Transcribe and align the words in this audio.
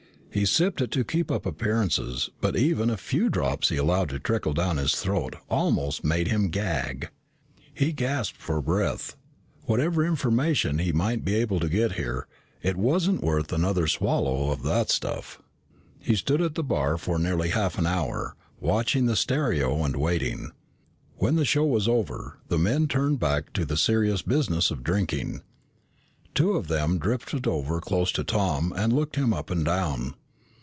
He 0.33 0.45
sipped 0.45 0.79
it 0.79 0.91
to 0.91 1.03
keep 1.03 1.29
up 1.29 1.45
appearances 1.45 2.29
but 2.39 2.55
even 2.55 2.87
the 2.87 2.95
few 2.95 3.27
drops 3.27 3.67
he 3.67 3.75
allowed 3.75 4.07
to 4.11 4.17
trickle 4.17 4.53
down 4.53 4.77
his 4.77 4.95
throat 4.95 5.35
almost 5.49 6.05
made 6.05 6.29
him 6.29 6.47
gag. 6.47 7.09
He 7.73 7.91
gasped 7.91 8.37
for 8.39 8.61
breath. 8.61 9.17
Whatever 9.65 10.05
information 10.05 10.79
he 10.79 10.93
might 10.93 11.25
be 11.25 11.35
able 11.35 11.59
to 11.59 11.67
get 11.67 11.91
here, 11.97 12.27
it 12.61 12.77
wasn't 12.77 13.21
worth 13.21 13.51
another 13.51 13.87
swallow 13.87 14.51
of 14.51 14.63
that 14.63 14.89
stuff. 14.89 15.41
He 15.99 16.15
stood 16.15 16.41
at 16.41 16.55
the 16.55 16.63
bar 16.63 16.97
for 16.97 17.19
nearly 17.19 17.49
half 17.49 17.77
an 17.77 17.85
hour, 17.85 18.37
watching 18.61 19.07
the 19.07 19.17
stereo 19.17 19.83
and 19.83 19.97
waiting. 19.97 20.51
When 21.17 21.35
the 21.35 21.43
show 21.43 21.65
was 21.65 21.89
over, 21.89 22.37
the 22.47 22.57
men 22.57 22.87
turned 22.87 23.19
back 23.19 23.51
to 23.51 23.65
the 23.65 23.75
serious 23.75 24.21
business 24.21 24.71
of 24.71 24.81
drinking. 24.81 25.41
Two 26.33 26.51
of 26.53 26.69
them 26.69 26.99
drifted 26.99 27.47
over 27.47 27.81
close 27.81 28.13
to 28.13 28.23
Tom 28.23 28.71
and 28.77 28.93
looked 28.93 29.17
him 29.17 29.33
up 29.33 29.49
and 29.49 29.65
down. 29.65 30.13